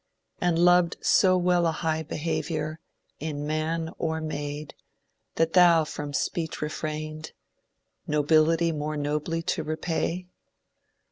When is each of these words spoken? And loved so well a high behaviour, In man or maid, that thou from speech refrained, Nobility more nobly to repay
And 0.39 0.57
loved 0.57 0.97
so 1.01 1.37
well 1.37 1.67
a 1.67 1.71
high 1.71 2.01
behaviour, 2.01 2.79
In 3.19 3.45
man 3.45 3.91
or 3.99 4.19
maid, 4.19 4.73
that 5.35 5.53
thou 5.53 5.83
from 5.83 6.11
speech 6.11 6.59
refrained, 6.59 7.33
Nobility 8.07 8.71
more 8.71 8.97
nobly 8.97 9.43
to 9.43 9.63
repay 9.63 10.27